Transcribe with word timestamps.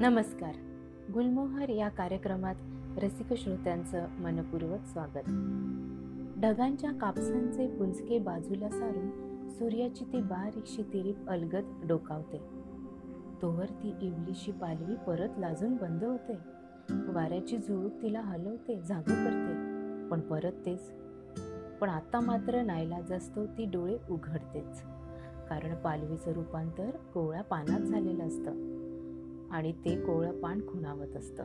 नमस्कार. 0.00 0.54
गुलमोहर 1.12 1.68
या 1.68 1.88
कार्यक्रमात 1.88 2.54
रसिक 2.96 3.34
श्रोत्यांचं 3.36 4.06
मनपूर्वक 4.18 4.84
स्वागत. 4.84 5.24
ढगांच्या 6.40 6.90
कापसांचे 6.90 7.66
पुंजके 7.66 8.18
बाजूला 8.18 8.68
सारून 8.68 9.10
सूर्याची 9.50 10.04
ती 10.04 10.20
बारीकशी 10.20 10.82
तिरीप 10.82 11.28
अलगद 11.28 11.86
डोकावते. 11.88 12.38
तोवर 13.42 13.64
ती 13.64 13.94
इवलीशी 14.02 14.52
पालवी 14.52 14.94
परत 14.94 15.28
लाजून 15.38 15.76
बंद 15.76 16.04
होते. 16.04 16.38
वाऱ्याची 16.90 17.58
झुळूक 17.58 17.92
तिला 18.02 18.20
हलवते 18.20 18.80
जाग 18.80 19.02
करते. 19.02 19.52
पण 20.08 20.20
परत 20.20 20.52
तेच. 20.66 20.92
पण 21.80 21.88
आता 21.88 22.20
मात्र 22.20 22.62
नाईलाज 22.62 23.12
असतो 23.12 23.46
ती 23.46 23.64
डोळे 23.64 23.96
उघडतेच. 24.10 24.82
कारण 25.48 25.74
पालवीचं 25.74 26.32
रूपांतर 26.32 26.90
कोवळ्या 26.90 27.42
पानात 27.42 27.80
झालेलं 27.80 28.24
असतं. 28.24 28.77
आणि 29.50 29.72
ते 29.72 30.06
कोवळं 30.06 30.40
पान 30.40 30.60
खुणावत 30.60 31.16
असतं. 31.16 31.44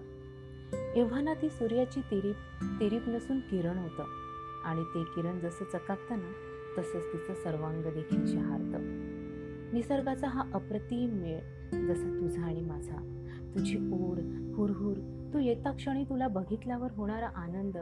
एव्हाना 0.95 1.33
ती 1.33 1.49
सूर्याची 1.49 2.01
तिरीप 2.01 2.35
तिरीप 2.63 3.01
नसून 3.07 3.39
किरण 3.39 3.77
होतं. 3.77 4.03
आणि 4.63 4.83
ते 4.83 5.03
किरण 5.03 5.39
जसं 5.39 5.65
चकाकतं 5.65 6.17
ना 6.19 6.31
तसंच 6.77 7.03
तिचं 7.03 7.33
सर्वांग 7.33 7.83
देखील 7.83 8.25
शहारतं. 8.25 8.77
निसर्गाचा 9.73 10.27
हा 10.27 10.43
अप्रतिम 10.53 11.09
मेळ 11.09 11.39
जसा 11.87 12.17
तुझा 12.21 12.41
आणि 12.41 12.61
माझा. 12.61 13.19
तुझी 13.53 13.77
ओढ 13.77 14.19
हुरहुर 14.55 14.97
तू 15.33 15.39
येता 15.39 15.71
क्षणी 15.71 16.03
तुला 16.03 16.27
बघितल्यावर 16.27 16.87
होणारा 16.95 17.27
आनंद 17.27 17.77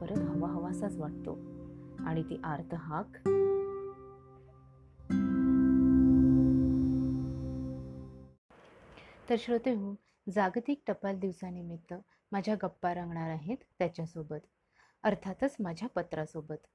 परत 0.00 0.18
हवा 0.18 0.48
हवासाच 0.48 0.98
वाटतो. 0.98 1.38
आणि 2.06 2.22
ती 2.22 2.40
आर्त 2.44 2.74
तर 9.28 9.36
श्रोते 9.38 9.70
हो 9.70 9.94
जागतिक 10.32 10.82
टपाल 10.86 11.18
दिवसानिमित्त 11.18 11.94
माझ्या 12.32 12.54
गप्पा 12.62 12.94
रंगणार 12.94 13.30
आहेत 13.30 13.56
त्याच्यासोबत. 13.78 14.38
अर्थातच 15.02 15.56
माझ्या 15.60 15.88
पत्रासोबत. 15.88 16.66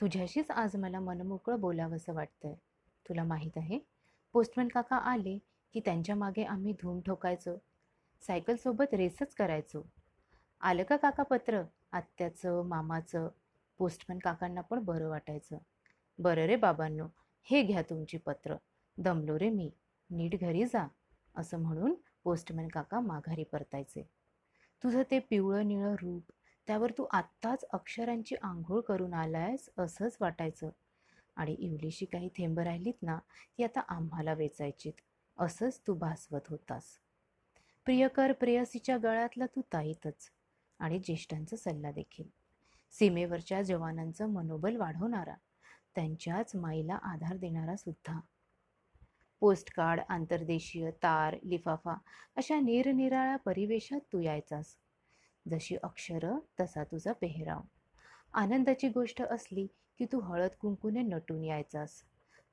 तुझ्याशीच 0.00 0.50
आज 0.50 0.76
मला 0.76 1.00
मनमोकळं 1.00 1.60
बोलावंसं 1.60 2.14
वाटतंय. 2.14 2.54
तुला 3.08 3.24
माहीत 3.24 3.50
आहे 3.56 3.78
पोस्टमॅन 4.32 4.68
काका 4.68 4.96
आले 4.96 5.38
की 5.72 5.80
त्यांच्या 5.80 6.16
मागे 6.16 6.44
आम्ही 6.44 6.72
धूम 6.72 7.00
ठोकायचो. 7.00 7.56
सायकलसोबत 8.20 8.94
रेसच 8.94 9.34
करायचो. 9.34 9.82
आलं 10.60 10.82
का 10.82 10.96
काका 10.96 11.22
पत्र? 11.22 11.62
आत्याचं 11.92 12.62
मामाचं? 12.62 13.28
पोस्टमॅन 13.78 14.18
काकांना 14.18 14.60
पण 14.60 14.78
बरं 14.78 15.08
वाटायचं. 15.08 15.58
बरं 16.18 16.44
रे 16.44 16.56
बाबांनो 16.56 17.06
हे 17.42 17.62
घ्या 17.62 17.82
तुमची 17.82 18.18
पत्र. 18.18 18.56
दमलो 18.98 19.38
रे 19.38 19.50
मी. 19.50 19.70
नीट 20.10 20.40
घरी 20.40 20.64
जा. 20.64 20.88
असं 21.34 21.58
म्हणून 21.58 21.94
पोस्टमॅन 22.24 22.68
काका 22.68 23.00
माघारी 23.00 23.44
परतायचे. 23.44 24.02
तुझं 24.82 25.02
ते 25.10 25.18
पिवळं 25.18 25.66
निळं 25.68 25.94
रूप 26.02 26.32
त्यावर 26.66 26.90
तू 26.98 27.06
आत्ताच 27.10 27.64
अक्षरांची 27.72 28.34
आंघोळ 28.42 28.80
करून 28.80 29.14
आलायस 29.14 29.68
असंच 29.78 30.16
वाटायचं. 30.20 30.70
आणि 31.36 31.54
इवलीशी 31.54 32.04
काही 32.04 32.28
थेंब 32.28 32.60
राहिलीत 32.60 33.02
ना 33.02 33.18
ती 33.58 33.64
आता 33.64 33.80
आम्हाला 33.88 34.34
वेचायचीत 34.34 34.92
असंच 35.38 35.80
तू 35.86 35.94
भासवत 35.94 36.48
होतास. 36.48 36.84
प्रियकर 37.84 38.32
प्रेयसीच्या 38.32 38.96
गळ्यातला 38.96 39.46
तू 39.46 39.60
ताईतच 39.72 40.30
आणि 40.78 40.98
ज्येष्ठांचा 40.98 41.56
सल्ला 41.56 41.90
देखील. 41.90 42.28
सीमेवरच्या 42.90 43.62
जवानांचं 43.62 44.26
मनोबल 44.26 44.76
वाढवणारा 44.76 45.34
त्यांच्याच 45.94 46.56
माईला 46.56 46.94
आधार 46.94 47.36
देणारा 47.36 47.76
सुद्धा. 47.76 48.20
पोस्टकार्ड 49.44 50.00
आंतरदेशीय 50.08 50.90
तार 50.90 51.36
लिफाफा 51.44 51.94
अशा 52.36 52.60
निरनिराळ्या 52.60 53.36
परिवेशात 53.36 54.00
तू 54.00 54.20
यायचास. 54.20 54.76
जशी 55.50 55.76
अक्षरं 55.82 56.38
तसा 56.60 56.84
तुझा 56.84 57.12
पेहराव. 57.12 57.60
आनंदाची 58.32 58.88
गोष्ट 58.88 59.22
असली 59.22 59.66
की 59.98 60.04
तू 60.04 60.20
हळद 60.20 60.50
कुंकूने 60.60 61.02
नटून 61.02 61.44
यायचास. 61.44 62.02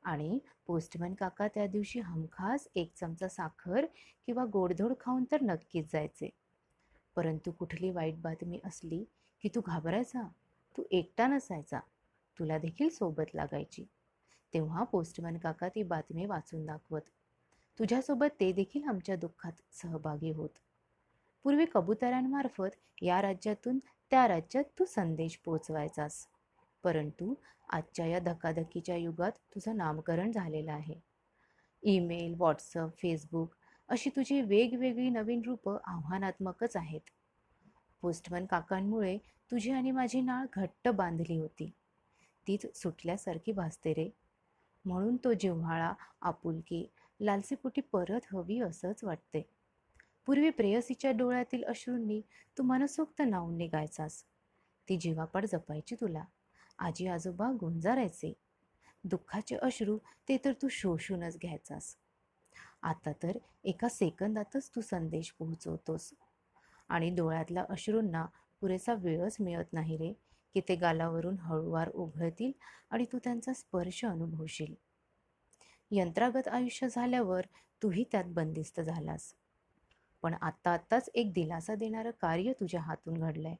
आणि 0.03 0.39
पोस्टमॅन 0.67 1.13
काका 1.13 1.47
त्या 1.47 1.67
दिवशी 1.67 1.99
हमखास 1.99 2.67
एक 2.75 2.91
चमचा 2.95 3.27
साखर 3.27 3.85
किंवा 4.25 4.45
गोडधोड 4.45 4.93
खाऊन 4.99 5.23
तर 5.31 5.41
नक्कीच 5.41 5.91
जायचे. 5.93 6.29
परंतु 7.15 7.51
कुठली 7.51 7.89
वाईट 7.89 8.15
बातमी 8.17 8.59
असली 8.65 9.03
की 9.41 9.49
तू 9.55 9.61
घाबरायचा? 9.65 10.27
तू 10.77 10.83
एकटा 10.91 11.27
नसायचा. 11.27 11.79
तुला 12.39 12.57
देखील 12.57 12.89
सोबत 12.89 13.35
लागायची. 13.35 13.85
तेव्हा 14.53 14.83
पोस्टमॅन 14.83 15.37
काका 15.37 15.67
ती 15.67 15.83
बातमी 15.83 16.25
वाचून 16.25 16.65
दाखवत. 16.65 17.01
तुझ्यासोबत 17.79 18.27
ते 18.39 18.51
देखील 18.51 18.83
आमच्या 18.87 19.15
दुःखात 19.15 19.51
सहभागी 19.71 20.31
होत. 20.31 20.49
पूर्वी 21.43 21.65
कबुतरांमार्फत 21.73 22.69
या 23.01 23.21
राज्यातून 23.21 23.79
त्या 24.11 24.27
राज्यात 24.27 24.63
तू 24.79 24.85
संदेश 24.85 25.37
पोचवायचास. 25.37 26.27
परंतु 26.83 27.33
आजच्या 27.69 28.05
या 28.05 28.19
धकाधकीच्या 28.19 28.95
युगात 28.95 29.31
तुझं 29.31 29.77
नामकरण 29.77 30.31
झालेलं 30.31 30.71
आहे. 30.71 30.95
ईमेल 31.83 32.33
व्हॉट्सअप 32.33 32.97
फेसबुक 32.97 33.49
अशी 33.89 34.09
तुझी 34.09 34.41
वेगवेगळी 34.41 35.09
नवीन 35.09 35.41
रूपं 35.45 35.77
आव्हानात्मकच 35.83 36.77
आहेत. 36.77 37.01
पोस्टमन 38.01 38.45
काकांमुळे 38.45 39.17
तुझी 39.51 39.71
आणि 39.71 39.91
माझी 39.91 40.21
नाळ 40.21 40.45
घट्ट 40.53 40.87
बांधली 40.89 41.39
होती. 41.39 41.71
तीच 42.47 42.65
सुटल्यासारखी 42.75 43.51
भासते 43.51 43.93
रे. 43.93 44.09
म्हणून 44.85 45.17
तो 45.17 45.33
जिव्हाळा 45.33 45.93
आपुलकी 46.21 46.87
लालसेपोटी 47.19 47.81
परत 47.81 48.33
हवी 48.33 48.59
असंच 48.59 49.03
वाटते. 49.03 49.49
पूर्वी 50.25 50.49
प्रेयसीच्या 50.49 51.11
डोळ्यातील 51.11 51.63
अश्रूंनी 51.63 52.21
तू 52.57 52.63
मनसोक्त 52.63 53.21
नावून 53.27 53.57
निघायचास. 53.57 54.23
ती 54.89 54.97
जीवापाड 54.97 55.45
जपायची 55.45 55.95
तुला. 55.95 56.23
आजी 56.79 57.07
आजोबा 57.07 57.51
गुंजारायचे. 57.51 58.33
दुःखाचे 59.03 59.55
अश्रू 59.55 59.97
ते 60.29 60.37
तर 60.45 60.53
तू 60.61 60.67
शोषूनच 60.67 61.37
घ्यायचास. 61.37 61.95
आता 62.83 63.11
तर 63.23 63.37
एका 63.63 63.89
सेकंदातच 63.89 64.71
तू 64.75 64.81
संदेश 64.81 65.31
पोहोचवतोस. 65.31 66.13
आणि 66.89 67.15
डोळ्यातल्या 67.15 67.65
अश्रूंना 67.69 68.25
पुरेसा 68.59 68.93
वेळच 68.93 69.37
मिळत 69.39 69.73
नाही 69.73 69.97
रे. 69.97 70.20
की 70.53 70.61
ते 70.61 70.75
गालावरून 70.75 71.37
हळूवार 71.37 71.89
उघळतील 71.89 72.51
आणि 72.89 73.05
तू 73.13 73.19
त्यांचा 73.23 73.53
स्पर्श 73.53 74.05
अनुभवशील. 74.05 74.73
यंत्रागत 75.91 76.47
आयुष्य 76.47 76.87
झाल्यावर 76.89 77.41
तूही 77.83 78.03
त्यात 78.11 78.23
बंदिस्त 78.25 78.81
झालास. 78.81 79.33
पण 80.21 80.33
आत्ता 80.41 80.71
आत्ताच 80.71 81.09
एक 81.13 81.33
दिलासा 81.33 81.75
देणारं 81.75 82.11
कार्य 82.11 82.53
तुझ्या 82.53 82.81
हातून 82.81 83.17
घडलंय. 83.17 83.55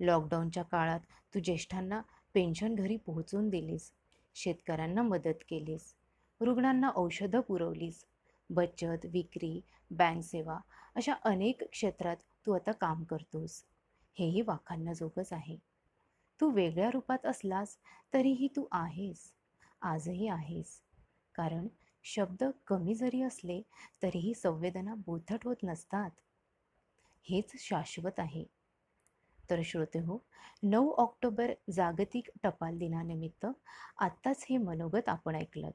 लॉकडाऊनच्या 0.00 0.62
काळात 0.62 1.00
तू 1.34 1.40
ज्येष्ठांना 1.40 2.02
पेन्शन 2.34 2.74
घरी 2.74 2.96
पोहोचवून 2.96 3.48
दिलीस 3.48 3.92
शेतकऱ्यांना 4.34 5.02
मदत 5.02 5.42
केलीस 5.48 5.94
रुग्णांना 6.40 6.90
औषधं 6.96 7.40
पुरवलीस 7.40 8.04
बचत 8.50 9.04
विक्री 9.04 9.60
बँक 9.90 10.24
सेवा 10.24 10.58
अशा 10.94 11.14
अनेक 11.24 11.62
क्षेत्रात 11.70 12.16
तू 12.46 12.52
आता 12.52 12.72
काम 12.72 13.04
करतोस. 13.04 13.64
हेही 14.18 14.40
वाखाणण्याजोगंच 14.40 15.32
आहे. 15.32 15.71
तू 16.42 16.50
वेगळ्या 16.50 16.90
रूपात 16.90 17.26
असलास 17.26 17.76
तरीही 18.14 18.48
तू 18.56 18.66
आहेस. 18.72 19.32
आजही 19.82 20.28
आहेस. 20.28 20.80
कारण 21.34 21.68
शब्द 22.04 22.44
कमी 22.66 22.94
जरी 22.94 23.22
असले 23.22 23.62
तरीही 24.02 24.34
संवेदना 24.34 24.94
बोथट 24.94 25.44
होत 25.44 25.56
नसतात. 25.62 26.10
हेच 27.22 27.52
शाश्वत 27.58 28.20
आहे. 28.20 28.44
तर 29.50 29.60
श्रोते 29.64 29.98
हो 29.98 30.18
नऊ 30.62 30.90
ऑक्टोबर 30.90 31.52
जागतिक 31.72 32.30
टपाल 32.42 32.78
दिनानिमित्त 32.78 33.46
आत्ताच 33.98 34.46
हे 34.50 34.56
मनोगत 34.56 35.08
आपण 35.08 35.34
ऐकलं 35.34 35.70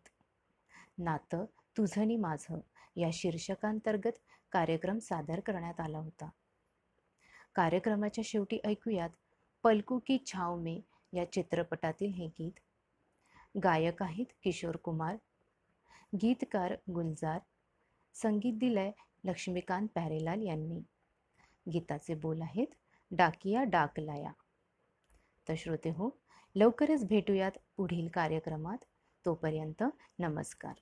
नातं 0.98 1.46
तुझं 1.78 2.02
आणि 2.02 2.16
माझं 2.16 2.60
या 2.96 3.10
शीर्षकांतर्गत 3.14 4.20
कार्यक्रम 4.52 5.00
सादर 5.00 5.40
करण्यात 5.40 5.80
आला 5.80 5.98
होता. 5.98 6.30
कार्यक्रमाच्या 7.56 8.22
शेवटी 8.26 8.60
ऐकूयात 8.66 9.10
पलकू 9.64 10.00
की 10.00 10.18
छाव 10.26 10.56
में 10.56 10.80
या 11.18 11.32
चित्रपटातील 11.32 12.14
हे 12.14 12.28
गीत. 12.28 12.60
गायक 13.64 14.04
आहेत 14.04 14.26
किशोर 14.44 14.76
कुमार 14.76 15.16
गीतकार 16.16 16.74
गुलजार 16.90 17.40
संगीत 18.14 18.54
दिलंय 18.54 18.92
लक्ष्मीकांत 19.24 19.88
पॅरेलाल 19.96 20.42
यांनी. 20.42 20.82
गीताचे 21.72 22.16
बोल 22.16 22.42
आहेत 22.42 22.68
डाकिया 23.12 23.64
डाकलाया. 23.64 24.32
तर 25.50 25.54
श्रोते 25.58 25.90
हो 25.90 26.10
लवकरच 26.56 27.06
भेटूयात 27.06 27.52
पुढील 27.78 28.08
कार्यक्रमात. 28.08 28.78
तोपर्यंत 29.26 29.84
नमस्कार. 30.20 30.74